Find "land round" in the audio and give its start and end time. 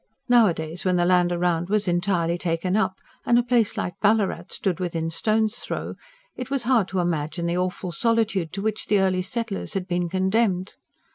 1.05-1.69